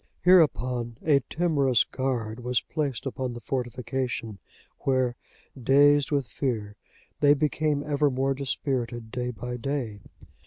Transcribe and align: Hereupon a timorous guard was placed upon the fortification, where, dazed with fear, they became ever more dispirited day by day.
Hereupon 0.23 0.97
a 1.03 1.19
timorous 1.29 1.83
guard 1.83 2.39
was 2.43 2.59
placed 2.59 3.05
upon 3.05 3.33
the 3.33 3.39
fortification, 3.39 4.39
where, 4.79 5.15
dazed 5.61 6.09
with 6.09 6.25
fear, 6.25 6.75
they 7.19 7.35
became 7.35 7.83
ever 7.83 8.09
more 8.09 8.33
dispirited 8.33 9.11
day 9.11 9.29
by 9.29 9.57
day. 9.57 9.99